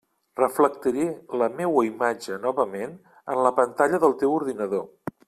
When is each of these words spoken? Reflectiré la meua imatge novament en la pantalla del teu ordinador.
Reflectiré 0.39 1.03
la 1.41 1.49
meua 1.59 1.83
imatge 1.89 2.39
novament 2.47 2.97
en 3.35 3.43
la 3.49 3.53
pantalla 3.61 4.01
del 4.07 4.17
teu 4.23 4.35
ordinador. 4.39 4.87